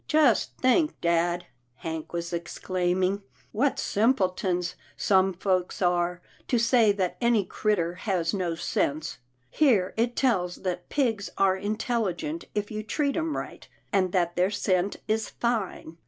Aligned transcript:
"Just 0.07 0.57
think, 0.57 0.99
dad," 0.99 1.45
Hank 1.75 2.11
was 2.11 2.33
exclaiming," 2.33 3.21
what 3.61 3.77
simpletons 3.77 4.73
some 4.97 5.31
folks 5.31 5.79
are, 5.79 6.23
to 6.47 6.57
say 6.57 6.91
that 6.93 7.17
any 7.21 7.45
critter 7.45 7.93
has 7.93 8.33
no 8.33 8.55
sense. 8.55 9.19
Here 9.51 9.93
it 9.97 10.15
tells 10.15 10.55
that 10.63 10.89
pigs 10.89 11.29
are 11.37 11.55
intelligent 11.55 12.45
if 12.55 12.71
you 12.71 12.81
treat 12.81 13.15
'em 13.15 13.37
right, 13.37 13.67
and 13.93 14.11
that 14.11 14.35
their 14.35 14.49
scent 14.49 14.95
is 15.07 15.29
fine. 15.29 15.99